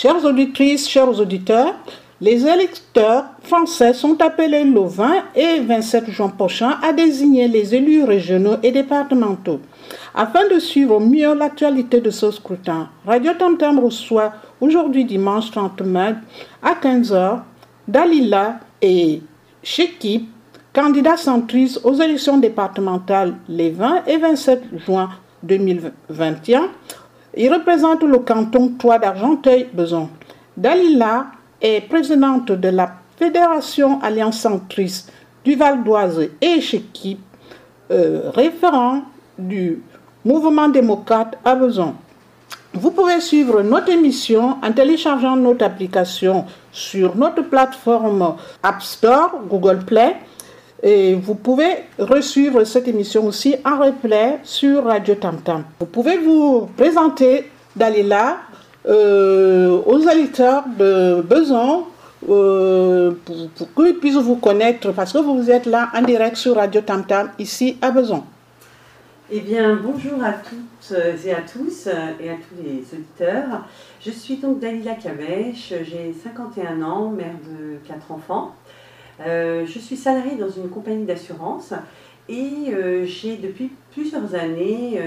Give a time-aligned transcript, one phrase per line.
[0.00, 1.74] Chères auditrices, chers auditeurs,
[2.22, 8.04] les électeurs français sont appelés le 20 et 27 juin prochain à désigner les élus
[8.04, 9.60] régionaux et départementaux.
[10.14, 15.82] Afin de suivre au mieux l'actualité de ce scrutin, Radio Tantam reçoit aujourd'hui dimanche 30
[15.82, 16.14] mai
[16.62, 17.40] à 15h
[17.86, 19.20] Dalila et
[19.62, 20.30] Chekip,
[20.72, 25.10] candidats centristes aux élections départementales les 20 et 27 juin
[25.42, 26.70] 2021.
[27.36, 30.08] Ils représentent le canton 3 d'Argenteuil-Beson.
[30.56, 31.26] Dalila
[31.60, 35.12] est présidente de la Fédération Alliance Centriste
[35.44, 37.20] du Val d'Oise et Chekip,
[37.90, 39.02] euh, référent
[39.38, 39.82] du
[40.24, 41.94] mouvement démocrate à Beson.
[42.72, 49.80] Vous pouvez suivre notre émission en téléchargeant notre application sur notre plateforme App Store, Google
[49.84, 50.16] Play.
[50.82, 55.64] Et vous pouvez resuivre cette émission aussi en replay sur Radio Tam Tam.
[55.78, 58.38] Vous pouvez vous présenter Dalila
[58.88, 61.84] euh, aux électeurs de Beson
[62.28, 66.56] euh, pour, pour qu'ils puissent vous connaître parce que vous êtes là en direct sur
[66.56, 68.22] Radio Tam Tam ici à Beson.
[69.32, 73.64] Eh bien, bonjour à toutes et à tous et à tous les auditeurs.
[74.00, 78.56] Je suis donc Dalila Kabèche, j'ai 51 ans, mère de 4 enfants.
[79.26, 81.74] Euh, je suis salariée dans une compagnie d'assurance
[82.28, 85.00] et euh, j'ai depuis plusieurs années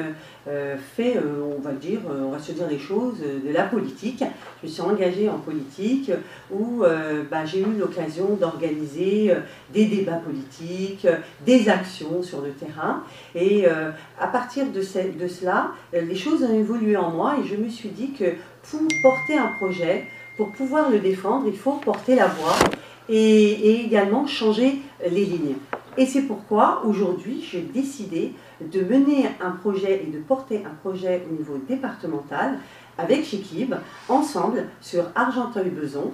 [0.48, 4.24] euh, fait, on va dire, on va se dire les choses, de la politique.
[4.62, 6.12] Je me suis engagée en politique
[6.52, 6.84] où
[7.32, 9.34] bah, j'ai eu l'occasion d'organiser
[9.74, 11.08] des débats politiques,
[11.46, 13.04] des actions sur le terrain.
[13.36, 13.66] Et
[14.20, 18.12] à partir de cela, les choses ont évolué en moi et je me suis dit
[18.12, 18.26] que
[18.70, 22.58] pour porter un projet, pour pouvoir le défendre, il faut porter la voix
[23.10, 25.56] et, également changer les lignes.
[25.98, 31.24] Et c'est pourquoi aujourd'hui j'ai décidé de mener un projet et de porter un projet
[31.30, 32.58] au niveau départemental
[32.98, 33.76] avec Chekib,
[34.10, 36.12] ensemble sur Argenteuil-Beson.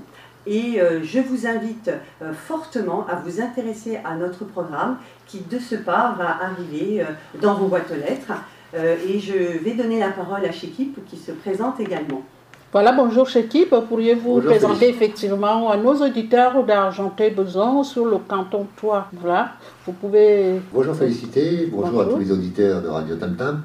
[0.48, 5.60] Et euh, je vous invite euh, fortement à vous intéresser à notre programme qui de
[5.60, 7.06] ce pas va arriver euh,
[7.42, 8.34] dans vos boîtes aux lettres.
[8.74, 9.34] et je
[9.64, 12.24] vais donner la parole à Chekib qui se présente également.
[12.72, 13.74] Voilà, bonjour Chekip.
[13.90, 19.54] Pourriez-vous présenter effectivement à nos auditeurs d'Argenteuil Beson sur le canton 3 Voilà,
[19.88, 20.62] vous pouvez.
[20.72, 23.64] Bonjour Félicité, bonjour, à tous les auditeurs de Radio Tam Tam.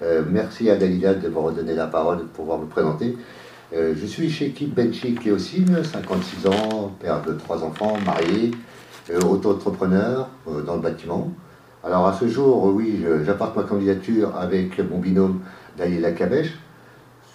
[0.00, 3.18] Euh, merci à Dalila de me redonner la parole pour pouvoir me présenter.
[3.74, 8.52] Euh, je suis Chekip Benchik aussi, 56 ans, père de trois enfants, marié,
[9.10, 10.28] euh, auto-entrepreneur
[10.64, 11.32] dans le bâtiment.
[11.82, 15.40] Alors à ce jour, oui, j'apporte ma candidature avec mon binôme
[15.76, 16.52] Dalila Kabesh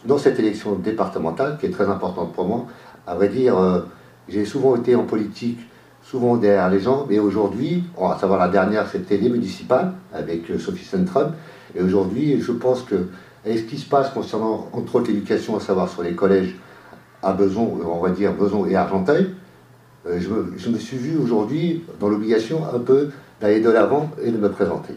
[0.06, 2.66] dans cette élection départementale, qui est très importante pour moi,
[3.08, 3.82] à vrai dire, euh,
[4.28, 5.60] j'ai souvent été en politique,
[6.04, 10.60] souvent derrière les gens, mais aujourd'hui, à savoir la dernière, c'était les municipales, avec euh,
[10.60, 11.34] Sophie Centrum,
[11.76, 13.08] et aujourd'hui, je pense que,
[13.46, 16.56] et ce qui se passe concernant, entre autres, l'éducation, à savoir sur les collèges
[17.24, 19.30] à Beson, on va dire Beson et Argenteuil,
[20.08, 20.20] euh,
[20.58, 24.50] je me suis vu aujourd'hui dans l'obligation un peu d'aller de l'avant et de me
[24.50, 24.96] présenter.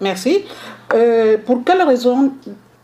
[0.00, 0.44] Merci.
[1.44, 2.32] pour quelle raison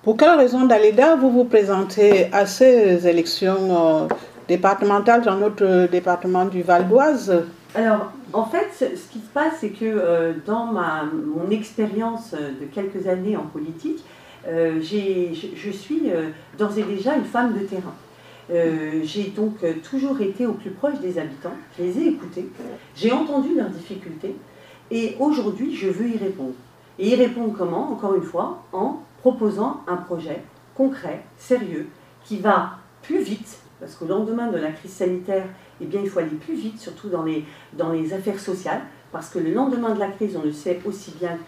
[0.06, 4.08] pour quelle raison, Dalida, vous vous présentez à ces élections euh,
[4.46, 7.42] départementales dans notre département du Val d'Oise?
[7.74, 12.66] Alors, en fait, ce qui se passe, c'est que euh, dans ma, mon expérience de
[12.66, 13.98] quelques années en politique,
[14.46, 16.02] euh, je, suis
[16.56, 17.94] d'ores et déjà une femme de terrain.
[19.02, 22.48] j'ai donc toujours été au plus proche des habitants, je les ai écoutés,
[22.94, 24.36] j'ai entendu leurs difficultés.
[24.92, 26.54] Et aujourd'hui je veux y répondre.
[27.00, 30.44] Et y répondre comment Encore une fois, en proposant un projet
[30.76, 31.88] concret, sérieux,
[32.24, 35.46] qui va plus vite, parce qu'au lendemain de la crise sanitaire,
[35.80, 39.40] eh il faut aller plus vite, surtout dans les, dans les affaires sociales, parce que
[39.40, 41.38] le lendemain de la crise, on le sait aussi bien,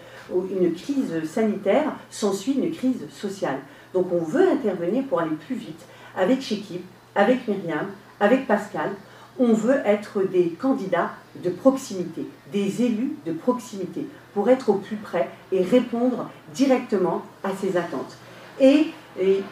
[0.51, 3.61] une crise sanitaire s'ensuit une crise sociale.
[3.95, 6.83] Donc on veut intervenir pour aller plus vite avec Chekib,
[7.15, 7.87] avec Myriam,
[8.19, 8.91] avec Pascal.
[9.39, 11.11] On veut être des candidats
[11.43, 17.51] de proximité, des élus de proximité pour être au plus près et répondre directement à
[17.61, 18.17] ces attentes.
[18.61, 18.89] Et,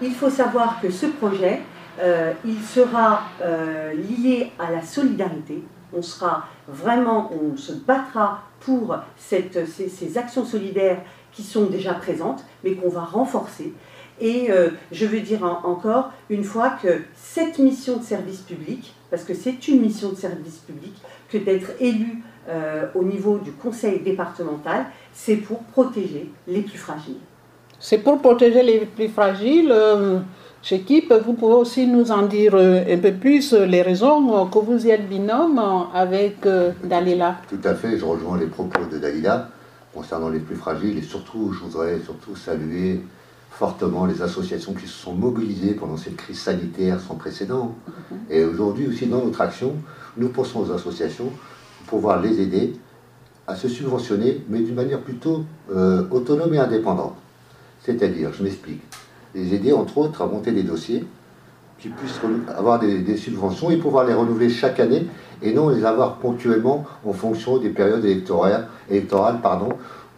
[0.01, 1.61] il faut savoir que ce projet,
[1.99, 5.65] euh, il sera euh, lié à la solidarité.
[5.93, 9.51] On sera vraiment, on se battra pour ces,
[10.17, 10.99] actions solidaires
[11.33, 13.73] qui sont déjà présentes, mais qu'on va renforcer.
[14.21, 19.25] Et euh, je veux dire encore une fois que cette mission de service public, parce
[19.25, 20.95] que c'est une mission de service public,
[21.31, 27.19] que d'être élu euh, au niveau du conseil départemental, c'est pour protéger les plus fragiles.
[27.79, 29.71] C'est pour protéger les plus fragiles.
[29.71, 30.21] Euh,
[30.63, 34.59] chez Kip, vous pouvez aussi nous en dire euh, un peu plus les raisons que
[34.59, 35.61] vous y êtes binôme
[35.95, 36.47] avec
[36.85, 37.37] Dalila?
[37.49, 39.49] Tout à fait, je rejoins les propos de Dalila
[39.95, 43.01] concernant les plus fragiles et surtout, je voudrais surtout saluer
[43.59, 47.75] fortement les associations qui se sont mobilisées pendant cette crise sanitaire sans précédent.
[47.87, 48.19] Mhm.
[48.29, 49.75] Et aujourd'hui aussi, dans notre action,
[50.19, 51.33] nous pensons aux associations
[51.87, 52.75] pour pouvoir les aider
[53.47, 55.45] à se subventionner, mais d'une manière plutôt
[55.75, 57.15] euh, autonome et indépendante.
[57.83, 58.83] C'est-à-dire, je m'explique,
[59.35, 61.05] les aider entre autres à monter des dossiers
[61.79, 62.21] qui puissent
[62.57, 65.07] avoir des, subventions et pouvoir les renouveler chaque année
[65.43, 69.71] et non les avoir ponctuellement en fonction des périodes électorales, électorales pardon,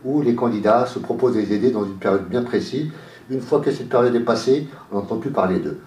[0.05, 2.89] où les candidats se proposent de les aider dans une période bien précise.
[3.31, 5.79] Une fois que cette période est passée, on n'entend plus parler d'eux.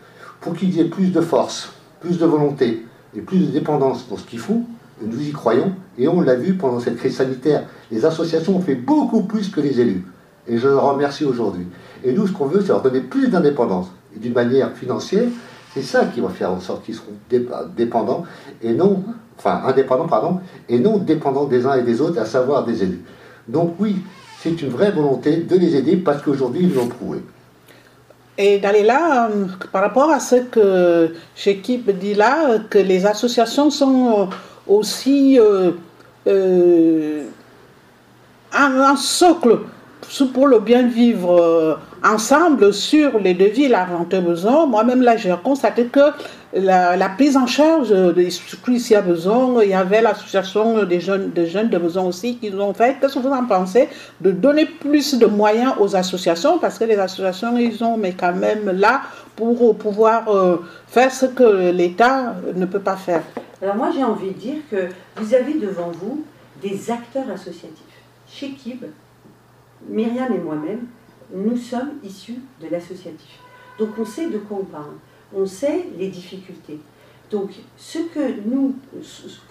[0.41, 2.85] Pour qu'ils aient plus de force, plus de volonté
[3.15, 4.63] et plus de dépendance dans ce qu'ils font,
[5.03, 7.63] nous y croyons et on l'a vu pendant cette crise sanitaire.
[7.89, 10.05] Les associations ont fait beaucoup plus que les élus.
[10.47, 11.65] Et je leur remercie aujourd'hui.
[12.03, 13.87] Et nous, ce qu'on veut, c'est leur donner plus d'indépendance.
[14.15, 15.27] Et d'une manière financière,
[15.73, 17.13] c'est ça qui va faire en sorte qu'ils seront
[17.75, 18.23] dépendants
[18.61, 19.03] et non,
[19.37, 23.01] enfin indépendants, pardon, et non dépendants des uns et des autres, à savoir des élus.
[23.47, 23.97] Donc oui,
[24.41, 27.19] c'est une vraie volonté de les aider parce qu'aujourd'hui, ils l'ont prouvé.
[28.37, 33.69] Et d'aller là, euh, par rapport à ce que Chekib dit là, que les associations
[33.69, 34.25] sont euh,
[34.67, 35.73] aussi euh,
[38.53, 39.59] un, socle
[40.33, 44.65] pour le bien vivre ensemble sur les devis la rente besoin.
[44.65, 46.01] Moi-même, là, j'ai constaté que
[46.53, 51.31] la, prise en charge des s'il y a besoin, il y avait l'association des jeunes,
[51.31, 52.97] de besoin aussi qui ont fait.
[52.99, 53.87] Qu'est-ce que vous en pensez
[54.19, 56.57] de donner plus de moyens aux associations?
[56.59, 59.01] Parce que les associations, ils ont, mais quand même là
[59.35, 63.23] pour pouvoir euh, faire ce que l'État ne peut pas faire.
[63.61, 66.23] Alors moi, j'ai envie de dire que vous avez devant vous
[66.61, 67.85] des acteurs associatifs.
[68.27, 68.83] Chez Kib,
[69.89, 70.87] Myriam et moi-même,
[71.33, 73.39] nous sommes issus de l'associatif.
[73.79, 74.93] Donc on sait de quoi on parle,
[75.33, 76.79] on sait les difficultés.
[77.29, 78.75] Donc ce que nous,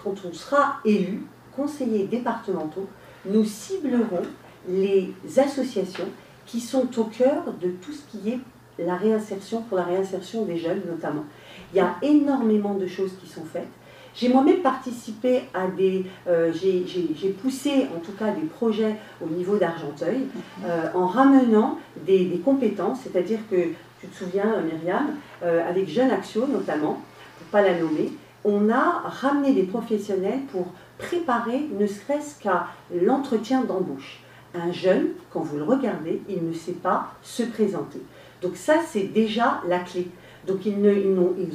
[0.03, 1.25] quand on sera élu,
[1.55, 2.87] conseillers départementaux,
[3.25, 4.21] nous ciblerons
[4.67, 6.07] les associations
[6.45, 8.39] qui sont au cœur de tout ce qui est
[8.79, 11.25] la réinsertion, pour la réinsertion des jeunes notamment.
[11.73, 13.67] Il y a énormément de choses qui sont faites.
[14.15, 16.05] J'ai moi-même participé à des.
[16.27, 20.41] Euh, j'ai poussé en tout cas des projets au niveau d'Argenteuil mhm.
[20.65, 23.69] euh, en ramenant des, compétences, c'est-à-dire que,
[23.99, 27.01] tu te souviens, Myriam, euh, avec Jeune Action notamment,
[27.37, 28.11] pour ne pas la nommer,
[28.43, 32.67] on a ramené des professionnels pour préparer ne serait-ce qu'à
[33.03, 34.19] l'entretien d'embauche.
[34.55, 38.01] Un jeune, quand vous le regardez, il ne sait pas se présenter.
[38.41, 40.07] Donc ça, c'est déjà la clé.
[40.47, 40.75] Donc ils,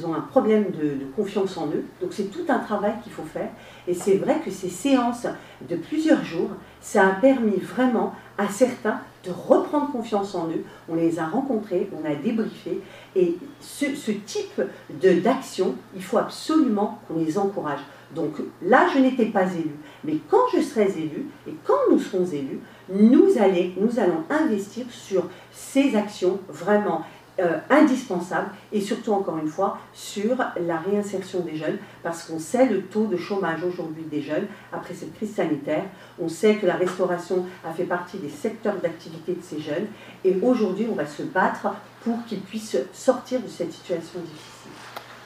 [0.05, 1.83] ont, un problème de, confiance en eux.
[2.01, 3.49] Donc c'est tout un travail qu'il faut faire.
[3.87, 5.27] Et c'est vrai que ces séances
[5.67, 6.49] de plusieurs jours,
[6.79, 10.63] ça a permis vraiment à certains de reprendre confiance en eux.
[10.87, 12.81] On les a rencontrés, on a débriefé.
[13.15, 17.81] Et ce, type d'action, il faut absolument qu'on les encourage.
[18.15, 19.75] Donc là, je n'étais pas élue.
[20.05, 25.95] Mais quand je serai élue, et quand nous serons élus, nous allons investir sur ces
[25.97, 27.03] actions vraiment
[27.39, 32.65] euh, indispensable et surtout encore une fois sur la réinsertion des jeunes parce qu'on sait
[32.65, 35.83] le taux de chômage aujourd'hui des jeunes après cette crise sanitaire.
[36.19, 39.87] On sait que la restauration a fait partie des secteurs d'activité de ces jeunes
[40.25, 41.67] et aujourd'hui on va se battre
[42.03, 44.71] pour qu'ils puissent sortir de cette situation difficile.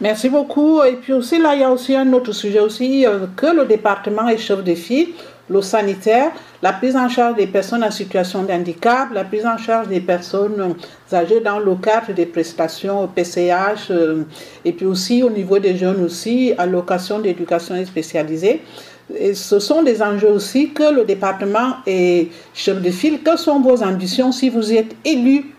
[0.02, 0.82] Merci beaucoup.
[0.82, 3.66] Et puis aussi là, il y a aussi un autre sujet aussi euh, que le
[3.66, 5.14] département échauffe des filles
[5.50, 9.58] l'eau sanitaire, la prise en charge des personnes en situation de handicap, la prise en
[9.58, 10.76] charge des personnes
[11.12, 14.24] âgées dans le cadre des prestations PCH, euh,
[14.64, 18.62] et puis aussi au niveau des jeunes aussi, allocation d'éducation spécialisée.
[19.34, 23.20] Ce sont des enjeux aussi que le département est chef de file.
[23.24, 25.54] Quelles sont vos ambitions si vous êtes élu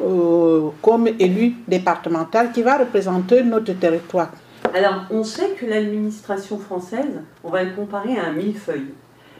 [0.00, 4.30] euh, comme élu départemental qui va représenter notre territoire?
[4.74, 8.88] Alors, on sait que l'administration française, on va le comparer à un millefeuille.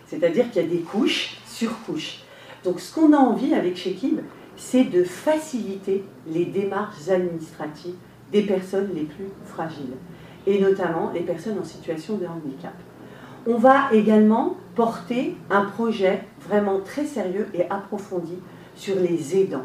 [0.08, 2.20] C'est-à-dire qu'il y a des couches sur couches.
[2.64, 4.20] Donc ce qu'on a envie avec Shekib,
[4.56, 7.94] c'est de faciliter les démarches administratives
[8.32, 9.96] des personnes les plus fragiles,
[10.46, 12.74] et notamment les personnes en situation de handicap.
[13.46, 18.34] On va également porter un projet vraiment très sérieux et approfondi
[18.74, 19.64] sur les aidants.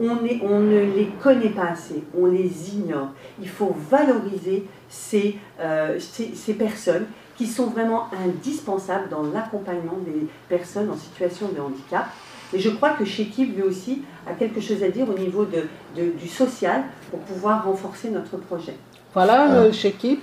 [0.00, 3.08] On, on ne les connaît pas assez, on les ignore.
[3.40, 10.26] Il faut valoriser ces, euh, ces, ces personnes qui sont vraiment indispensables dans l'accompagnement des
[10.48, 12.06] personnes en situation de handicap.
[12.52, 15.64] Et je crois que Shekib, lui aussi, a quelque chose à dire au niveau de,
[15.94, 18.74] du social pour pouvoir renforcer notre projet.
[19.12, 19.54] Voilà, ah.
[19.56, 19.72] euh,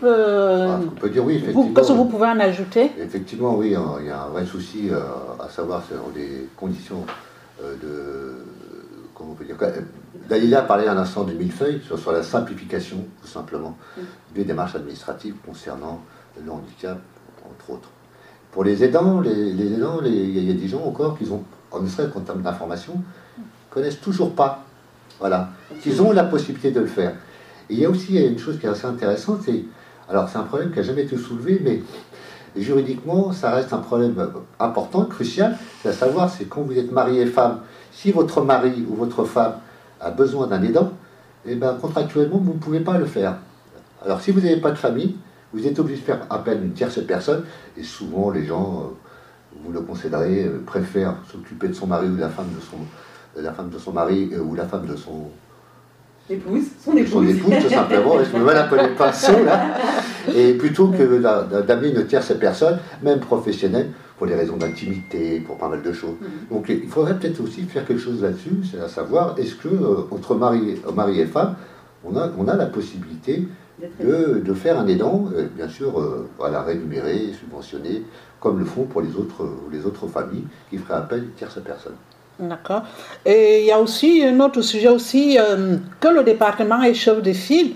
[0.03, 1.74] euh ah, on peut dire oui, effectivement.
[1.74, 2.91] Qu'est-ce que vous pouvez en ajouter?
[3.00, 5.00] Effectivement, oui, hein, il y a un vrai souci euh,
[5.43, 7.05] à savoir sur les conditions
[7.62, 8.36] euh, de.
[9.18, 9.58] Comment on peut dire
[10.30, 14.02] Dalila parlait un instant de millefeuille sur, sur la simplification, tout simplement, mm.
[14.36, 16.02] des démarches administratives concernant
[16.44, 17.00] le handicap,
[17.44, 17.90] entre autres.
[18.52, 22.10] Pour les aidants, les, aidants, il y, a des gens encore qui ont, en serait
[22.10, 23.02] qu'en termes d'information,
[23.72, 24.64] connaissent toujours pas
[25.20, 25.50] Voilà.
[25.84, 27.14] Ils ont la possibilité de le faire.
[27.70, 29.64] Et il y a aussi une chose qui est assez intéressante, c'est.
[30.10, 31.82] Alors, c'est un problème qui n'a jamais été soulevé, mais
[32.56, 34.16] juridiquement, ça reste un problème
[34.60, 35.58] important, crucial.
[35.82, 37.62] C'est à savoir, c'est quand vous êtes marié et femme,
[37.98, 39.56] si votre mari ou votre femme
[40.00, 40.92] a besoin d'un aidant,
[41.46, 43.38] eh ben, contractuellement, vous ne pouvez pas le faire.
[44.06, 45.16] Alors, si vous n'avez pas de famille,
[45.51, 47.44] vous êtes obligé de faire appel à une tierce personne,
[47.75, 52.16] et souvent, les gens, euh, vous le considérez, euh, préfèrent s'occuper de son mari ou
[52.16, 52.77] de la femme de son,
[53.42, 55.30] la femme de euh, la femme de son
[56.29, 57.12] épouse, son épouse.
[57.12, 59.77] Son épouse, tout simplement, je me mets un peu les pinceaux là.
[60.36, 65.69] Et plutôt que d'amener une tierce personne, même professionnelle, pour des raisons d'intimité, pour pas
[65.69, 66.15] mal de choses.
[66.22, 66.53] Mm-hmm.
[66.53, 70.07] Donc il faudrait peut-être aussi faire quelque chose là-dessus, c'est à savoir, est-ce que euh,
[70.12, 71.55] entre mari, mari, et femme,
[72.03, 73.48] on a, on a la possibilité
[74.00, 78.03] de, de, faire un aidant, euh, bien sûr, euh, voilà, rémunéré, subventionné,
[78.39, 81.96] comme le font pour les autres, les autres familles qui feraient appel à tierce personne.
[82.39, 82.84] D'accord.
[83.25, 87.22] Et il y a aussi un autre sujet aussi euh, que le département est chef
[87.22, 87.74] de file.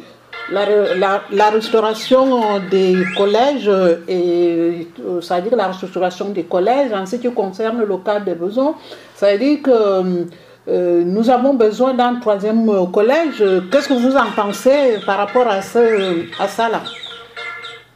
[0.52, 3.72] La, restauration des collèges
[4.08, 4.88] et
[5.22, 8.76] c'est-à-dire la restauration des collèges en ce qui concerne le cas des besoins,
[9.16, 10.28] ça veut dire que
[10.68, 13.44] euh, nous avons besoin d'un troisième collège.
[13.72, 16.82] Qu'est-ce que vous en pensez par rapport à, ce, à ça là?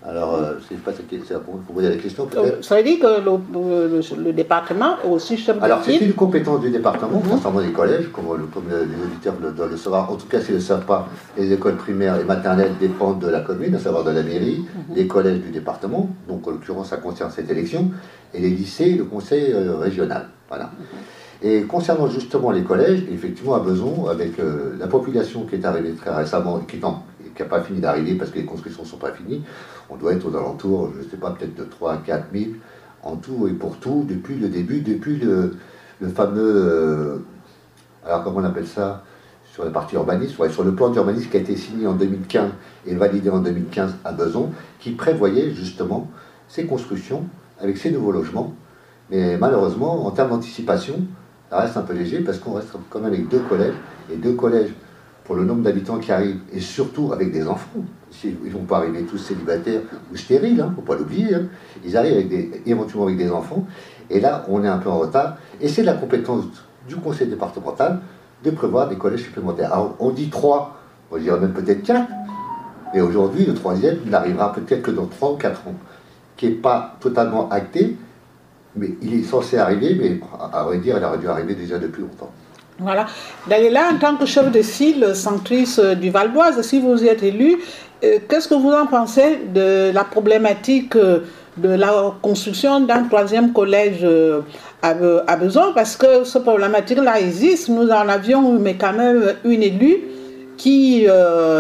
[0.08, 2.46] Alors, euh, c'est pas c'est pour poser la question peut-être.
[2.46, 6.70] Euh, ça veut dire que le, le, département aussi chef Alors, c'est une compétence du
[6.70, 7.30] département mhm.
[7.30, 8.26] concernant les collèges, comme,
[8.70, 10.12] les auditeurs doivent le savoir.
[10.12, 11.08] En tout cas, s'ils ne le savent pas,
[11.38, 14.96] les écoles primaires et maternelles dépendent de la commune, à savoir de la mairie, mhm.
[14.96, 17.90] les collèges du département, donc en l'occurrence, ça concerne cette élection,
[18.34, 20.28] et les lycées, le conseil euh, régional.
[20.50, 20.66] Voilà.
[20.66, 21.50] Mhm.
[21.50, 24.34] Et concernant justement les collèges, effectivement, à besoin, avec
[24.80, 26.66] la population qui est arrivée très récemment et
[27.36, 29.44] qui n'a pas fini d'arriver parce que les constructions ne sont pas finies,
[29.90, 32.46] on doit être aux alentours, je ne sais pas, peut-être de 3 à 4 000
[33.04, 35.56] en tout et pour tout, depuis le début, depuis le,
[36.14, 36.42] fameux.
[36.42, 37.18] Euh,
[38.06, 39.04] alors, comment on appelle ça
[39.52, 42.52] Sur la partie urbaniste, sur le plan d'urbanisme qui a été signé en 2015
[42.88, 44.50] et validé en 2015 à Beson,
[44.80, 46.10] qui prévoyait justement
[46.48, 47.26] ces constructions
[47.60, 48.54] avec ces nouveaux logements.
[49.10, 50.96] Mais malheureusement, en termes d'anticipation,
[51.50, 53.76] ça reste un peu léger parce qu'on reste quand même avec deux collèges,
[54.12, 54.74] et deux collèges
[55.26, 57.84] pour le nombre d'habitants qui arrivent, et surtout avec des enfants.
[58.24, 59.82] Ils ne vont pas arriver tous célibataires
[60.14, 61.34] ou stériles, il hein, ne faut pas l'oublier.
[61.34, 61.48] Hein.
[61.84, 62.32] Ils arrivent
[62.66, 63.66] éventuellement avec des enfants.
[64.10, 65.38] Et là, on est un peu en retard.
[65.60, 66.46] Et c'est la compétence
[66.88, 68.02] du conseil départemental
[68.44, 69.74] de prévoir des collèges supplémentaires.
[69.74, 70.78] Alors, on dit trois,
[71.12, 72.08] on dirait même peut-être quatre.
[72.94, 75.76] Et aujourd'hui, le troisième n'arrivera peut-être que dans trois ou quatre ans,
[76.38, 77.98] qui n'est pas totalement acté,
[78.76, 80.20] mais il est censé arriver, mais
[80.54, 82.32] à vrai dire, il aurait dû arriver déjà depuis longtemps.
[82.80, 83.06] Voilà.
[83.48, 87.24] D'ailleurs, là, en tant que chef de file centriste du Val d'Oise, si vous êtes
[87.24, 87.58] élu,
[88.04, 91.20] euh, qu'est-ce que vous en pensez de la problématique euh,
[91.58, 94.42] de la construction d'un troisième collège euh,
[94.82, 95.72] à, besoin?
[95.74, 97.70] Parce que ce problématique-là existe.
[97.70, 100.02] Nous en avions, mais quand même, une élue
[100.58, 101.06] qui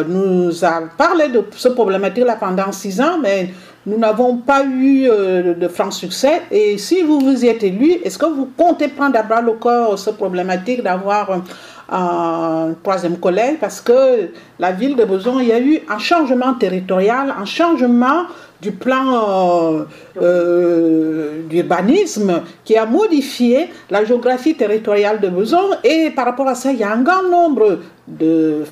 [0.07, 3.49] nous a parlé de ce problématique-là pendant six ans, mais
[3.85, 6.41] nous n'avons pas eu de franc succès.
[6.51, 9.53] Et si vous vous y êtes élu, est-ce que vous comptez prendre à bras le
[9.53, 11.41] corps ce problématique d'avoir
[11.89, 16.53] un troisième collège parce que la ville de Besançon, il y a eu un changement
[16.55, 18.23] territorial, un changement
[18.61, 19.83] du plan euh,
[20.21, 26.71] euh, d'urbanisme qui a modifié la géographie territoriale de Besançon et par rapport à ça,
[26.71, 28.63] il y a un grand nombre de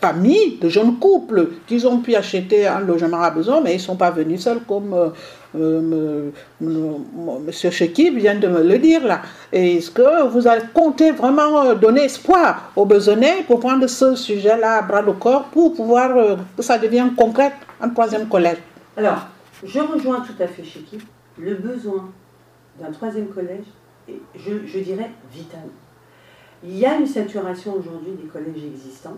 [0.00, 3.82] familles, de jeunes couples qui ont pu acheter un logement à Besançon, mais ils ne
[3.82, 5.10] sont pas venus seuls comme euh,
[5.56, 9.22] euh, Monsieur Chekib vient de me le dire là.
[9.52, 14.78] Est-ce que vous allez compter vraiment euh, donner espoir aux besognais pour prendre ce sujet-là
[14.78, 18.58] à bras le corps pour pouvoir euh, que ça devienne concret en troisième collège
[18.96, 19.26] Alors,
[19.64, 21.00] je rejoins tout à fait Chekib.
[21.38, 22.10] Le besoin
[22.80, 23.64] d'un troisième collège
[24.34, 25.68] je, je dirais, vital.
[26.64, 29.16] Il y a une saturation aujourd'hui des collèges existants.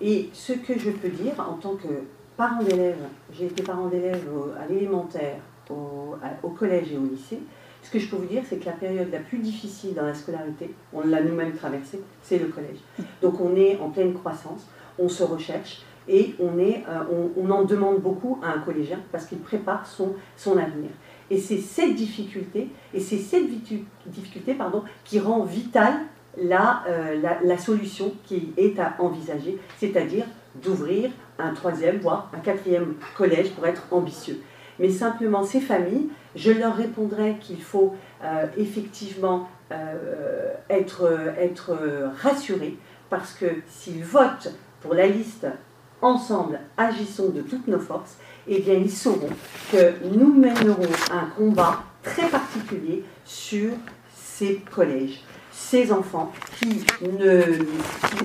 [0.00, 1.88] Et ce que je peux dire en tant que
[2.36, 4.26] parent d'élèves, j'ai été parent d'élèves
[4.60, 5.36] à l'élémentaire,
[5.70, 7.40] au, collège et au lycée.
[7.82, 10.14] Ce que je peux vous dire, c'est que la période la plus difficile dans la
[10.14, 12.78] scolarité, on l'a nous-mêmes traversée, c'est le collège.
[13.22, 14.66] Donc on est en pleine croissance,
[14.98, 19.26] on se recherche et on, est, euh, on, en demande beaucoup à un collégien parce
[19.26, 20.90] qu'il prépare son, son avenir.
[21.30, 23.48] Et c'est cette difficulté, et c'est cette
[24.06, 25.94] difficulté pardon, qui rend vitale
[26.36, 30.24] la, euh, la, solution qui est à envisager, c'est-à-dire
[30.56, 34.40] d'ouvrir un troisième, voire un quatrième collège pour être ambitieux.
[34.78, 41.78] Mais simplement, ces familles, je leur répondrai qu'il faut euh, effectivement euh, être, être
[42.20, 42.76] rassurés
[43.10, 45.46] parce que s'ils votent pour la liste
[46.04, 49.30] Ensemble, agissons de toutes nos forces, eh bien, ils sauront
[49.72, 53.70] que nous mènerons un combat très particulier sur
[54.14, 55.24] ces collèges
[55.54, 56.84] ces enfants qui,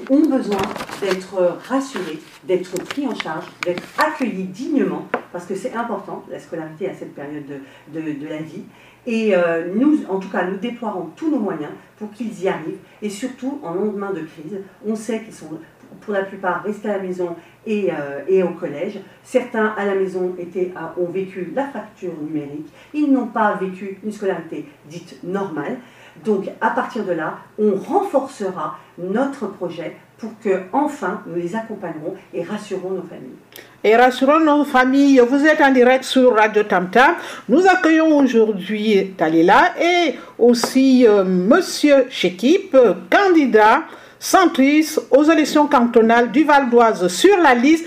[0.10, 0.62] ont besoin
[1.00, 6.90] d'être rassurés, d'être pris en charge, d'être accueillis dignement, parce que c'est important, la scolarité
[6.90, 7.46] à cette période
[7.94, 8.64] de, la vie.
[9.06, 12.80] Et euh, nous, en tout cas, nous déploierons tous nos moyens pour qu'ils y arrivent.
[13.02, 15.60] Et surtout, en lendemain de crise, on sait qu'ils sont
[16.02, 19.00] pour la plupart restés à la maison et, euh, et, au collège.
[19.24, 22.68] Certains à la maison étaient, ont vécu la fracture numérique.
[22.94, 25.78] Ils n'ont pas vécu une scolarité dite normale.
[26.26, 32.16] Donc à partir de là, on renforcera notre projet pour que enfin nous les accompagnerons
[32.34, 33.38] et rassurons nos familles.
[33.84, 35.22] Et rassurons nos familles.
[35.30, 37.16] Vous êtes en direct sur Radio Tamta.
[37.48, 41.06] Nous accueillons aujourd'hui Talila et aussi.
[41.08, 42.76] Euh, Monsieur Chekip,
[43.10, 43.84] candidat
[44.20, 47.86] centriste aux élections cantonales du Val d'Oise sur la liste.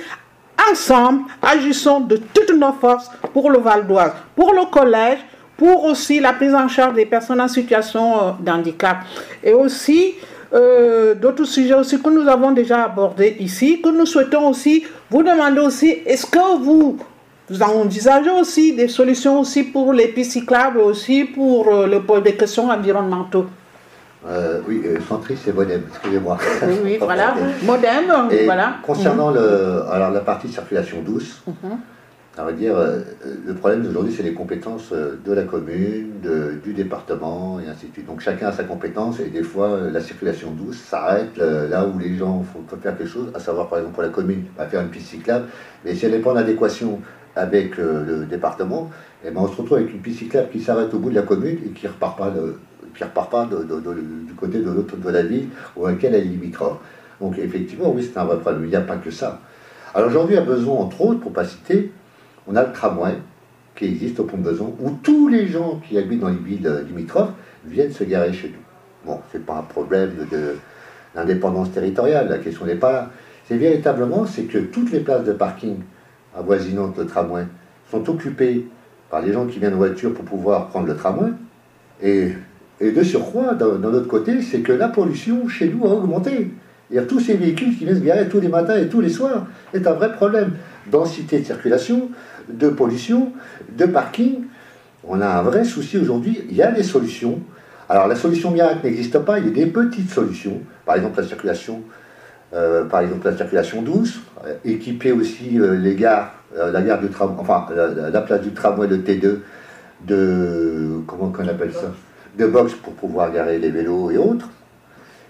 [0.71, 5.19] Ensemble, agissons de toutes nos forces pour le Val d'Oise, pour le collège,
[5.63, 8.97] pour aussi la prise en charge des personnes en situation euh, d'handicap.
[9.45, 10.15] Et aussi,
[10.53, 15.23] euh, d'autres sujets aussi que nous avons déjà abordés ici, que nous souhaitons aussi vous
[15.23, 16.99] demander aussi, est-ce que vous,
[17.49, 22.35] vous envisagez aussi des solutions aussi pour les pistes cyclables, aussi pour euh, le, des
[22.35, 23.45] questions environnementales
[24.69, 26.39] oui, centriste c'est modem, excusez-moi.
[26.63, 28.05] Oui, oui voilà, modem,
[28.45, 28.75] voilà.
[28.81, 29.35] Concernant mhm.
[29.35, 31.79] le, alors, la partie circulation douce, mhm
[32.39, 33.01] on va dire, euh,
[33.45, 36.13] le problème d'aujourd'hui, c'est les compétences euh, de la commune,
[36.65, 38.07] du département, et ainsi de suite.
[38.07, 41.99] Donc chacun a sa compétence, et des fois, euh, la circulation douce s'arrête là où
[41.99, 44.81] les gens font faire quelque chose, à savoir, par exemple, pour la commune, va faire
[44.81, 45.47] une piste cyclable,
[45.85, 47.01] mais si elle n'est pas en adéquation
[47.37, 48.91] avec le département,
[49.25, 51.23] eh ben, on se retrouve avec une piste cyclable qui s'arrête au bout de la
[51.23, 52.33] commune et qui ne repart pas,
[52.95, 56.79] qui repart pas du côté de l'autre de la ville ou elle est limitrophe.
[57.21, 58.65] Donc effectivement, oui, c'est un vrai problème.
[58.65, 59.41] Il n'y a pas que ça.
[59.95, 61.91] Alors aujourd'hui, a besoin, entre autres, pour pas citer,
[62.47, 63.15] on a le tramway
[63.75, 67.33] qui existe au pont de où tous les gens qui habitent dans les villes limitrophes
[67.65, 69.11] viennent se garer chez nous.
[69.11, 70.11] Bon, c'est pas un problème
[71.15, 73.11] d'indépendance territoriale, la question n'est pas là.
[73.49, 75.77] C'est véritablement, c'est que toutes les places de parking
[76.37, 77.45] avoisinantes le tramway
[77.91, 78.67] sont occupées
[79.11, 81.31] par les gens qui viennent en voiture pour pouvoir prendre le tramway.
[82.03, 82.33] Et,
[82.81, 86.51] de surcroît, d'un autre côté, c'est que la pollution chez nous a augmenté.
[86.91, 89.01] Il y a tous ces véhicules qui viennent se garer tous les matins et tous
[89.01, 89.47] les soirs.
[89.73, 90.53] C'est un vrai problème.
[90.91, 92.11] Densité de circulation,
[92.49, 93.33] de pollution,
[93.77, 94.45] de parking.
[95.05, 96.43] On a un vrai souci aujourd'hui.
[96.51, 97.41] Il y a des solutions.
[97.89, 100.61] Alors la solution miracle n'existe pas, il y a des petites solutions.
[100.87, 101.83] Par exemple la circulation,
[102.55, 107.09] euh, par exemple la circulation douce, euh, équiper aussi euh, les gares, la gare du
[107.09, 109.39] tram, enfin la, place du tramway de T2
[110.07, 111.93] de comment qu'on appelle ça,
[112.39, 114.49] de box pour pouvoir garer les vélos et autres.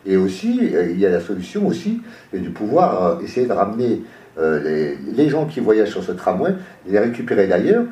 [0.05, 2.01] Et aussi, il y a la solution aussi
[2.33, 4.03] de pouvoir essayer de ramener
[4.39, 6.55] euh, les, gens qui voyagent sur ce tramway,
[6.87, 7.85] les récupérer d'ailleurs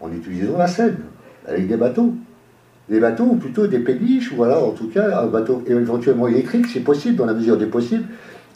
[0.00, 0.96] en utilisant la Seine,
[1.46, 2.14] avec des bateaux.
[2.88, 6.66] Des bateaux, ou plutôt des péniches, ou voilà, en tout cas, un bateau éventuellement électrique,
[6.72, 8.04] c'est possible, dans la mesure des possibles,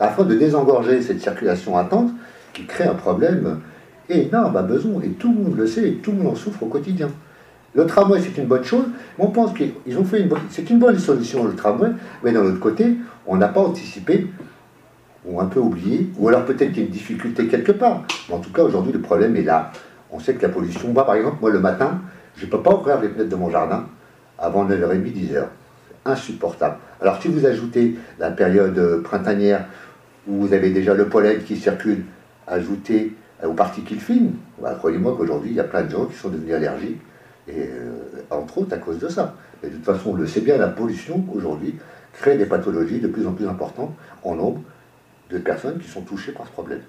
[0.01, 2.11] afin de désengorger cette circulation attente
[2.55, 3.59] qui crée un problème
[4.09, 6.63] énorme à besoin, et tout le monde le sait, et tout le monde en souffre
[6.63, 7.09] au quotidien.
[7.75, 8.85] Le tramway, c'est une bonne chose,
[9.19, 10.41] mais on pense qu'ils ont fait une bonne...
[10.51, 11.89] C'est une bonne solution, le tramway,
[12.23, 14.29] mais d'un autre côté, on n'a pas anticipé
[15.25, 18.03] ou un peu oublié, ou alors peut-être qu'il y a une difficulté quelque part.
[18.29, 19.73] Mais en tout cas, aujourd'hui, le problème est là.
[20.11, 22.01] On sait que la pollution, par exemple, moi le matin,
[22.37, 23.87] je ne peux pas ouvrir les fenêtres de mon jardin
[24.39, 25.45] avant 9h30, 10h.
[25.89, 26.77] C'est insupportable.
[27.01, 29.67] Alors si vous ajoutez la période printanière
[30.27, 32.05] où vous avez déjà le pollen qui circule,
[32.47, 36.29] ajouté aux particules fines, bah, croyez-moi qu'aujourd'hui, il y a plein de gens qui sont
[36.29, 37.01] devenus allergiques,
[37.49, 39.35] et euh, entre autres à cause de ça.
[39.63, 41.75] Et de toute façon, on le sait bien, la pollution aujourd'hui
[42.13, 44.61] crée des pathologies de plus en plus importantes en nombre
[45.33, 46.83] de personnes qui sont touchées par ce problème.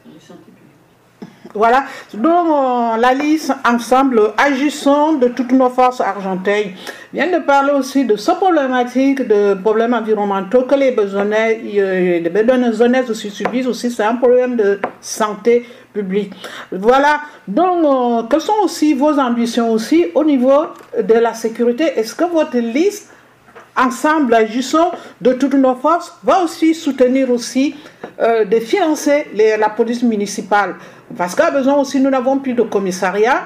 [1.54, 1.84] Voilà,
[2.16, 6.72] donc euh, la liste ensemble, agissons de toutes nos forces argentines,
[7.14, 12.30] vient de parler aussi de ce problématique de problèmes environnementaux que les besoins, euh, les
[12.30, 16.34] besoins aussi subissent aussi, c'est un problème de santé publique.
[16.72, 20.64] Voilà, donc euh, quelles sont aussi vos ambitions aussi au niveau
[21.00, 21.84] de la sécurité?
[22.00, 23.13] Est-ce que votre liste
[23.76, 27.76] ensemble, agissons de toutes nos forces, va aussi soutenir aussi
[28.20, 29.28] euh, de financer
[29.60, 30.76] la police municipale.
[31.18, 33.44] Parce qu'à besoin aussi, nous n'avons plus de commissariat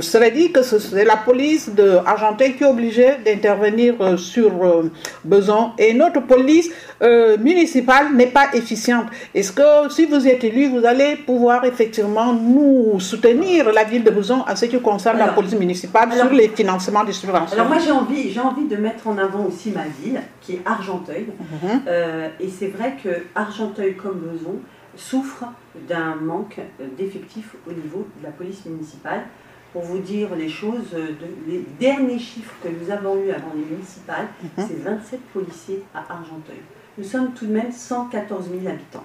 [0.00, 4.90] cela dit que c'est la police de Argenteuil qui est obligée d'intervenir euh, sur euh,
[5.24, 6.70] besoin et notre police
[7.02, 9.06] euh, municipale n'est pas efficiente.
[9.34, 14.10] Est-ce que si vous êtes élu, vous allez pouvoir effectivement nous soutenir la ville de
[14.10, 17.54] Besançon à ce qui concerne la police municipale sur les financements des subventions?
[17.56, 20.62] Alors moi j'ai envie, j'ai envie de mettre en avant aussi ma ville qui est
[20.64, 21.26] Argenteuil.
[21.38, 21.80] Mhm.
[22.40, 24.58] et c'est vrai que Argenteuil comme Besançon
[24.96, 25.44] souffre
[25.88, 26.60] d'un manque
[26.98, 29.22] d'effectifs au niveau de la police municipale
[29.72, 30.94] pour vous dire les choses,
[31.48, 34.66] les derniers chiffres que nous avons eus avant les municipales, mhm.
[34.68, 36.60] c'est 27 policiers à Argenteuil.
[36.98, 39.04] Nous sommes tout de même 114 000 habitants.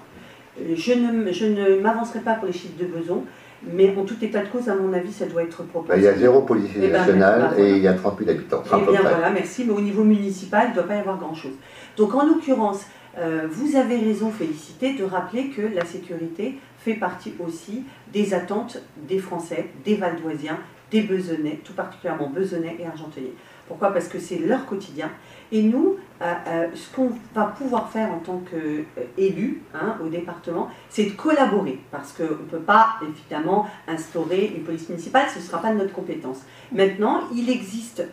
[0.59, 3.23] Je ne, je ne m'avancerai pas pour les chiffres de besoin,
[3.63, 5.93] mais en tout état de cause, à mon avis, ça doit être proposé.
[5.93, 8.19] Ben, il y a zéro policier eh ben, national ben, et il y a 30
[8.19, 8.63] 000 habitants.
[8.65, 9.63] Eh bien voilà, merci.
[9.65, 11.53] Mais au niveau municipal, il ne doit pas y avoir grand-chose.
[11.95, 12.85] Donc en l'occurrence,
[13.17, 18.81] euh, vous avez raison, Félicité, de rappeler que la sécurité fait partie aussi des attentes
[19.09, 20.57] des Français, des Valdoisiens,
[20.89, 23.33] des Besonnais, tout particulièrement Besonnais et Argenteuillais.
[23.67, 23.91] Pourquoi?
[23.91, 25.11] Parce que c'est leur quotidien.
[25.51, 30.67] Et nous, euh, euh, ce qu'on va pouvoir faire en tant qu'élu hein, au département,
[30.89, 31.79] c'est de collaborer.
[31.91, 35.77] Parce qu'on ne peut pas, évidemment, instaurer une police municipale, ce ne sera pas de
[35.77, 36.37] notre compétence.
[36.71, 38.03] Maintenant, il existe...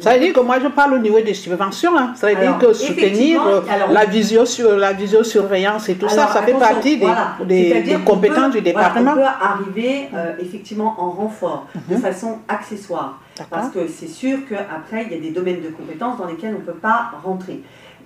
[0.00, 1.96] Ça veut dire que moi, je parle au niveau des subventions.
[1.96, 2.12] Hein.
[2.16, 6.42] Ça veut dire que soutenir euh, la, visio sur, la visiosurveillance et tout ça, ça
[6.42, 9.12] fait partie des, compétences du département.
[9.12, 10.08] on peut arriver,
[10.40, 12.00] effectivement, en renfort, de mhm.
[12.00, 13.20] façon accessoire.
[13.50, 16.60] Parce que c'est sûr qu'après, il y a des domaines de compétences dans lesquels on
[16.60, 17.51] ne peut pas rentrer.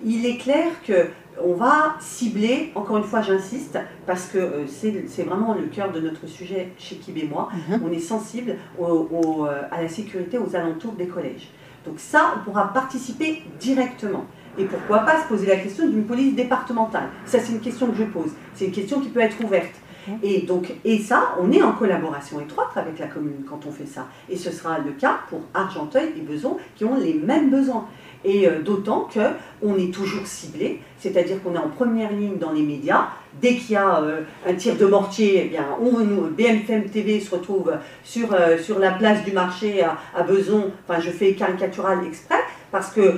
[0.04, 1.08] Il est clair que
[1.42, 6.00] on va cibler, encore une fois j'insiste, parce que euh, c'est vraiment le cœur de
[6.00, 7.82] notre sujet chez Kib et moi, mhm.
[7.84, 11.48] on est sensible euh, à la sécurité aux alentours des collèges.
[11.84, 14.24] Donc ça, on pourra participer directement.
[14.58, 17.08] Et pourquoi pas se poser la question d'une police départementale?
[17.26, 18.30] Ça, c'est une question que je pose.
[18.54, 19.74] C'est une question qui peut être ouverte.
[20.22, 23.86] Et, donc, et ça, on est en collaboration étroite avec la commune quand on fait
[23.86, 24.06] ça.
[24.28, 27.86] Et ce sera le cas pour Argenteuil et Beson qui ont les mêmes besoins.
[28.24, 32.62] Et euh, d'autant qu'on est toujours ciblé, c'est-à-dire qu'on est en première ligne dans les
[32.62, 33.08] médias.
[33.40, 35.92] Dès qu'il y a euh, un tir de mortier, eh bien, on,
[36.30, 40.72] BMFM TV se retrouve sur, euh, sur la place du marché à, à Beson.
[40.88, 42.40] Enfin, je fais caricatural exprès,
[42.76, 43.14] parce que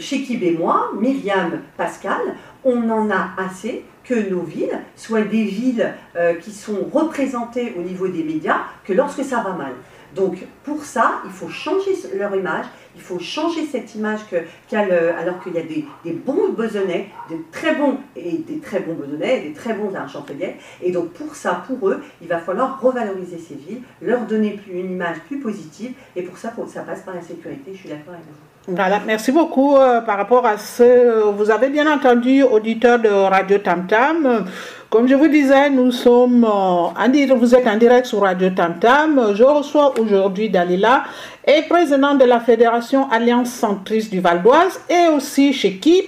[0.00, 2.34] chez Kib et moi, Myriam, Pascal,
[2.64, 7.82] on en a assez que nos villes soient des villes euh, qui sont représentées au
[7.82, 9.72] niveau des médias que lorsque ça va mal.
[10.16, 12.64] Donc pour ça, il faut changer leur image,
[12.96, 14.36] il faut changer cette image que,
[14.74, 19.42] alors qu'il y a des, bons besonnais, des très bons et des très bons besonnais,
[19.42, 20.56] des très bons argenteliers.
[20.82, 24.90] Et donc pour ça, pour eux, il va falloir revaloriser ces villes, leur donner une
[24.90, 25.92] image plus positive.
[26.16, 27.72] Et pour ça, ça passe par la sécurité.
[27.74, 28.47] Je suis d'accord avec vous.
[28.70, 31.30] Voilà, merci beaucoup euh, par rapport à ce.
[31.30, 34.44] Vous avez bien entendu, auditeur de Radio Tam Tam.
[34.90, 39.32] Comme je vous disais, nous sommes euh, vous êtes en direct sur Radio Tam Tam.
[39.34, 41.04] Je reçois aujourd'hui Dalila,
[41.46, 46.04] et président de la Fédération Alliance Centriste du Val d'Oise, et aussi chez KIP,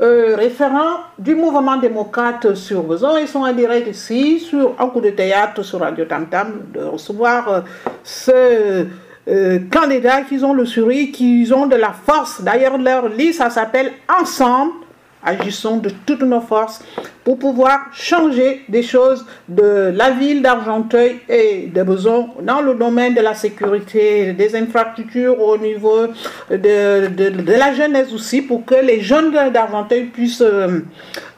[0.00, 3.18] euh, référent du mouvement démocrate sur Beson.
[3.18, 6.84] Ils sont en direct ici sur un coup de théâtre sur Radio Tam Tam de
[6.84, 7.64] recevoir
[8.02, 8.86] ce
[9.28, 12.40] euh, candidats qui ont le sourire, qui ont de la force.
[12.40, 14.72] D'ailleurs, leur liste, ça s'appelle Ensemble,
[15.22, 16.82] agissons de toutes nos forces
[17.24, 23.14] pour pouvoir changer des choses de la ville d'Argenteuil et de Beson dans le domaine
[23.14, 26.06] de la sécurité, des infrastructures au niveau
[26.50, 30.80] de, de, la jeunesse aussi, pour que les jeunes d'Argenteuil puissent euh,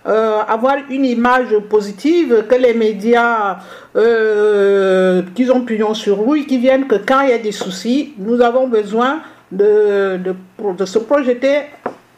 [0.06, 3.58] euh, avoir une image positive, que les médias
[3.96, 8.14] euh, qui ont pignon sur rue, qui viennent que quand il y a des soucis,
[8.16, 9.20] nous avons besoin
[9.52, 11.64] de, de, se projeter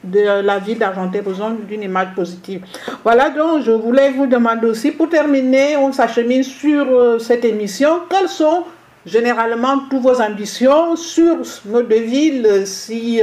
[0.05, 2.65] de la ville d'Argenteuil, besoin d'une image positive.
[3.03, 8.03] Voilà donc, je voulais vous demander aussi, pour terminer, on s'achemine sur euh, cette émission,
[8.09, 8.63] quelles sont
[9.05, 13.21] généralement toutes vos ambitions sur nos deux villes si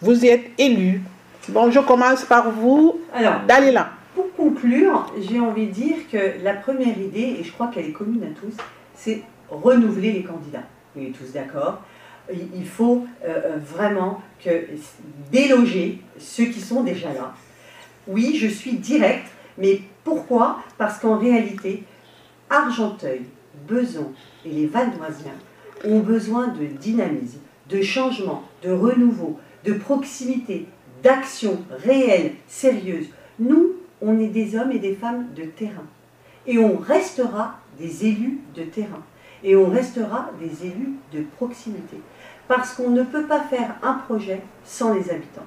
[0.00, 1.02] vous y êtes élu?
[1.48, 3.00] Bon, je commence par vous.
[3.14, 3.90] Alors, Dalila.
[4.14, 7.92] Pour conclure, j'ai envie de dire que la première idée, et je crois qu'elle est
[7.92, 8.54] commune à tous,
[8.94, 10.64] c'est renouveler les candidats.
[10.94, 11.80] On est tous d'accord.
[12.30, 14.50] Il faut euh, euh, vraiment que
[15.32, 17.32] déloger ceux qui sont déjà là.
[18.06, 20.58] Oui, je suis direct, mais pourquoi?
[20.76, 21.84] Parce qu'en réalité,
[22.50, 23.22] Argenteuil,
[23.66, 24.12] Beson
[24.44, 25.32] et les Valdoisiens
[25.84, 27.38] ont besoin de dynamisme,
[27.70, 30.66] de changement, de renouveau, de proximité,
[31.02, 33.06] d'action réelle, sérieuse.
[33.38, 35.86] Nous, on est des hommes et des femmes de terrain.
[36.46, 39.02] Et on restera des élus de terrain.
[39.44, 42.00] Et on restera des élus de proximité.
[42.48, 45.46] Parce qu'on ne peut pas faire un projet sans les habitants.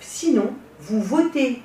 [0.00, 1.62] Sinon, vous votez,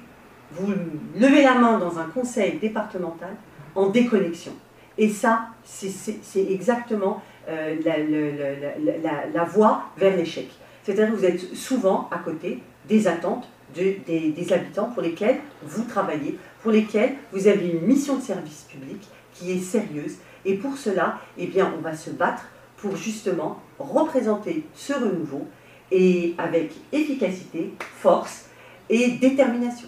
[0.52, 0.72] vous
[1.18, 3.36] levez la main dans un conseil départemental
[3.74, 4.54] en déconnexion.
[4.98, 10.50] Et ça, c'est exactement euh, la, la voie vers l'échec.
[10.84, 16.38] C'est-à-dire que vous êtes souvent à côté des attentes des, habitants pour lesquels vous travaillez,
[16.62, 19.02] pour lesquels vous avez une mission de service public
[19.34, 20.16] qui est sérieuse.
[20.46, 22.44] Et pour cela, eh bien, on va se battre
[22.78, 25.48] pour justement représenter ce renouveau
[25.92, 28.46] et avec efficacité, force
[28.90, 29.88] et détermination.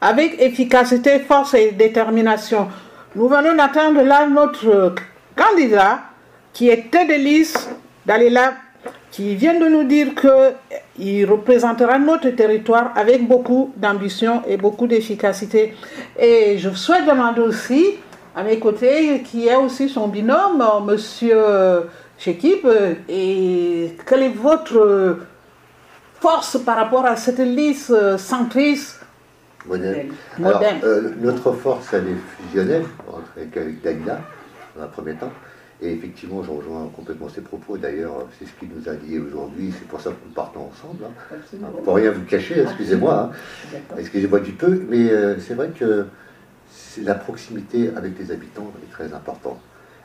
[0.00, 2.68] Avec efficacité, force et détermination,
[3.14, 4.94] nous venons d'attendre là notre
[5.36, 6.02] candidat
[6.52, 7.44] qui tête de
[8.06, 8.54] Dalila
[9.10, 15.74] qui vient de nous dire qu'il représentera notre territoire avec beaucoup d'ambition et beaucoup d'efficacité.
[16.18, 17.96] Et je souhaite demander aussi
[18.34, 21.42] à mes côtés qui est aussi son binôme, Monsieur
[22.18, 22.66] Chekib,
[23.08, 25.18] et quelle est votre
[26.20, 29.00] force par rapport à cette liste centriste
[29.66, 30.08] modèle.
[30.42, 32.84] Alors, euh, notre force, elle est fusionnelle
[33.36, 34.20] avec Dalila,
[34.76, 35.32] dans un premier temps.
[35.82, 37.78] Et effectivement, je rejoins complètement ses propos.
[37.78, 39.72] D'ailleurs, c'est ce qui nous a liés aujourd'hui.
[39.78, 41.04] C'est pour ça que nous partons ensemble.
[41.04, 41.66] Hein.
[41.84, 43.32] Pour rien vous cacher, excusez-moi.
[43.32, 43.76] Hein.
[43.96, 44.82] Excusez-moi du peu.
[44.88, 46.06] Mais euh, c'est vrai que
[47.02, 49.58] la proximité avec les habitants est très importante.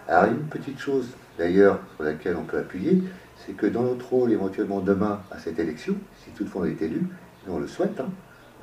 [0.08, 1.08] Alors, une petite chose,
[1.38, 3.02] d'ailleurs, sur laquelle on peut appuyer,
[3.46, 7.08] c'est que dans notre rôle, éventuellement demain, à cette élection, si toutefois on est élu,
[7.46, 8.10] et on le souhaite, hein,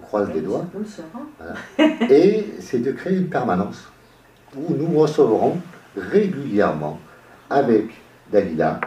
[0.01, 0.67] on croise les doigts,
[2.11, 3.89] et c'est de créer une permanence
[4.57, 5.59] où nous recevrons
[5.97, 6.99] régulièrement
[7.51, 7.91] avec
[8.31, 8.81] Dalila,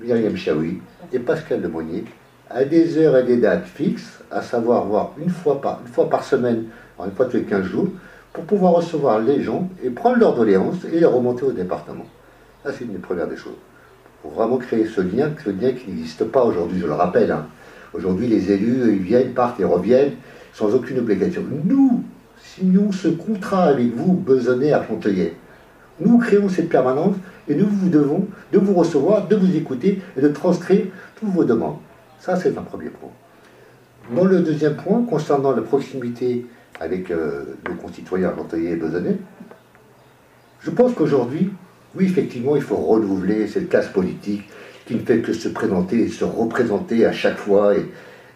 [0.00, 0.80] Myriam Chaoui
[1.12, 2.04] et Pascal Lemonnier
[2.50, 6.08] à des heures et des dates fixes, à savoir voir une fois par, une fois
[6.08, 6.64] par semaine,
[7.04, 7.88] une fois tous les 15 jours,
[8.32, 12.06] pour pouvoir recevoir les gens et prendre leurs doléances et les remonter au département.
[12.64, 13.56] Ça, c'est une des premières des choses.
[14.22, 17.30] Pour vraiment créer ce lien, ce lien qui n'existe pas aujourd'hui, je le rappelle.
[17.30, 17.46] Hein.
[17.92, 20.12] Aujourd'hui, les élus, ils viennent, partent et reviennent
[20.52, 21.42] sans aucune obligation.
[21.64, 22.02] Nous
[22.42, 24.84] signons ce contrat avec vous, Besonnet à.
[26.00, 27.16] Nous créons cette permanence
[27.48, 31.44] et nous vous devons de vous recevoir, de vous écouter et de transcrire toutes vos
[31.44, 31.78] demandes.
[32.20, 33.10] Ça, c'est un premier point.
[34.14, 36.46] Dans le deuxième point, concernant la proximité
[36.80, 39.16] avec euh, nos concitoyens argenteuillais et besonnais,
[40.60, 41.50] je pense qu'aujourd'hui,
[41.94, 44.48] oui, effectivement, il faut renouveler cette classe politique
[44.86, 47.74] qui ne fait que se présenter et se représenter à chaque fois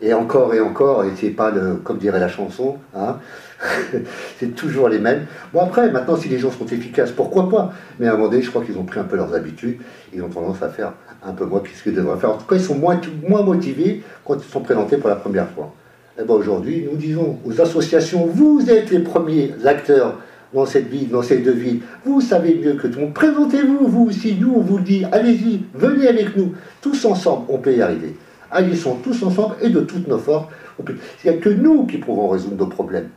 [0.01, 3.19] et, encore et encore, et c'est pas le, comme dirait la chanson, hein,
[4.39, 5.27] c'est toujours les mêmes.
[5.53, 7.73] Bon, après, maintenant, si les gens sont efficaces, pourquoi pas?
[7.99, 9.79] Mais à un moment donné, je crois qu'ils ont pris un peu leurs habitudes.
[10.13, 10.93] Ils ont tendance à faire
[11.25, 12.31] un peu moins qu'ils devraient faire.
[12.31, 13.01] En tout cas, ils sont moins,
[13.43, 15.73] motivés quand ils sont présentés pour la première fois.
[16.17, 20.19] Et eh bien aujourd'hui, nous disons aux associations, vous êtes les premiers acteurs
[20.53, 21.57] dans cette ville, dans ces deux.
[22.05, 23.15] Vous savez mieux que tout le monde.
[23.15, 24.37] Présentez-vous, vous aussi.
[24.39, 25.07] Nous, on vous le dit.
[25.11, 26.53] Allez-y, venez avec nous.
[26.83, 28.15] Tous ensemble, on peut y arriver.
[28.51, 30.49] Agissons tous ensemble et de toutes nos forces.
[30.87, 33.09] Il n'y a que nous qui pourrons résoudre nos problèmes.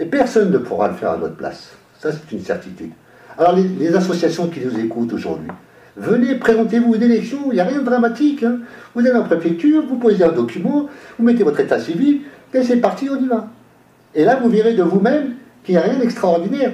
[0.00, 1.72] Et personne ne pourra le faire à notre place.
[1.98, 2.90] Ça, c'est une certitude.
[3.38, 5.50] Alors, les, associations qui nous écoutent aujourd'hui,
[5.94, 8.42] venez, présentez-vous une élection, il n'y a rien de dramatique.
[8.42, 8.60] Hein.
[8.94, 12.22] Vous allez en préfecture, vous posez un document, vous mettez votre état civil,
[12.54, 13.48] et c'est parti, on y va.
[14.14, 16.72] Et là, vous verrez de vous-même qu'il n'y a rien d'extraordinaire.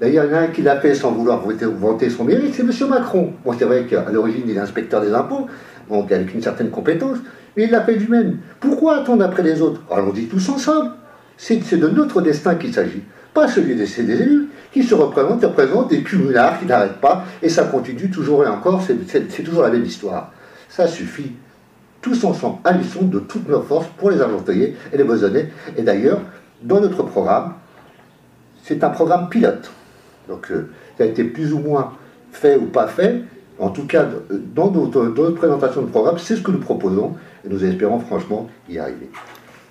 [0.00, 1.42] D'ailleurs, il y en a un qui l'a fait sans vouloir
[1.80, 2.88] vanter son mérite, c'est M.
[2.88, 3.32] Macron.
[3.44, 5.48] Bon, c'est vrai qu'à l'origine, il est inspecteur des impôts,
[5.90, 7.18] donc avec une certaine compétence,
[7.56, 8.38] mais il l'a fait lui-même.
[8.60, 9.82] Pourquoi attendre après les autres?
[9.90, 10.92] Allons-y tous ensemble.
[11.38, 15.46] C'est de notre destin qu'il s'agit, pas celui des, des élus qui se représentent et
[15.46, 19.70] représentent des cumulards qui n'arrêtent pas, et ça continue toujours et encore, c'est toujours la
[19.70, 20.32] même histoire.
[20.68, 21.32] Ça suffit.
[22.00, 25.50] Tous ensemble, agissons de toutes nos forces pour les Argenteuillais et les Besonnais.
[25.76, 26.20] Et d'ailleurs,
[26.62, 27.54] dans notre programme,
[28.62, 29.70] c'est un programme pilote.
[30.28, 31.94] Donc, euh, ça a été plus ou moins
[32.30, 33.22] fait ou pas fait.
[33.58, 34.06] En tout cas,
[34.54, 37.98] dans notre, dans notre présentation de programme, c'est ce que nous proposons et nous espérons
[37.98, 39.10] franchement y arriver.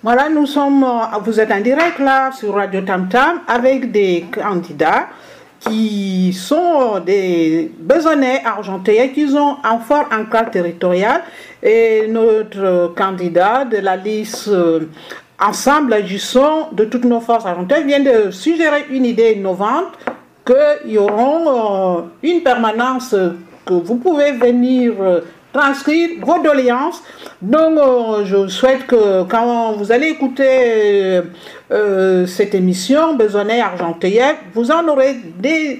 [0.00, 4.26] Voilà, nous sommes, euh, vous êtes en direct là sur Radio Tam Tam avec des
[4.32, 5.08] candidats
[5.58, 11.22] qui sont des besonnais argentés, qui ont un fort encart territorial.
[11.64, 14.88] Et notre candidat de la liste euh,
[15.40, 19.98] Ensemble agissons de toutes nos forces argentines vient de suggérer une idée innovante
[20.46, 23.16] qu'il y aura euh, une permanence
[23.66, 24.94] que vous pouvez venir
[25.58, 27.02] transcrire vos doléances.
[27.42, 31.20] Donc, euh, je souhaite que quand vous allez écouter
[31.70, 34.20] euh, cette émission, Besonnais Argenteuil,
[34.54, 35.78] vous en aurez des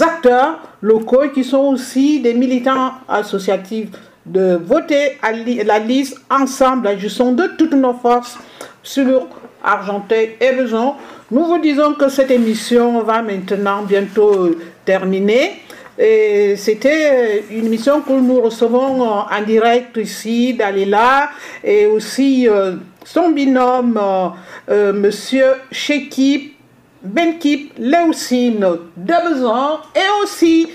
[0.00, 3.88] acteurs locaux qui sont aussi des militants associatifs
[4.26, 8.38] de voter à la liste ensemble, agissons de toutes nos forces
[8.82, 9.26] sur
[9.62, 10.94] Argenteuil et Beson.
[11.30, 14.50] Nous vous disons que cette émission va maintenant bientôt
[14.84, 15.62] terminer.
[16.02, 21.28] Et c'était une mission que nous recevons en direct ici d'Alila
[21.62, 24.28] et aussi euh, son binôme, euh,
[24.70, 26.56] euh, Monsieur Shekip
[27.02, 30.70] Benkip Leusine de Besan et aussi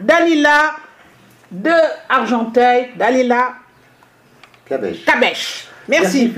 [0.00, 0.76] Dalila
[1.50, 1.70] de
[2.08, 3.56] Argenteuil, Dalila
[4.66, 5.04] Kabech.
[5.20, 5.68] Merci.
[5.86, 6.32] Merci,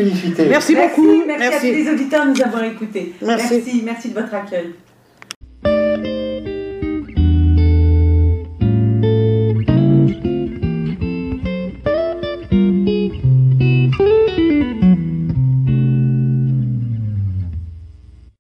[0.49, 1.23] merci beaucoup.
[1.25, 3.15] Merci, merci, à tous les auditeurs de nous avoir écoutés.
[3.23, 4.75] Merci, merci, merci de votre accueil.